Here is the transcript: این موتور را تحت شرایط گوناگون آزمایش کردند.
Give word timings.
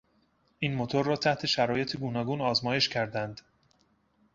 این 0.59 0.75
موتور 0.75 1.05
را 1.05 1.15
تحت 1.15 1.45
شرایط 1.45 1.97
گوناگون 1.97 2.41
آزمایش 2.41 2.89
کردند. 2.89 3.41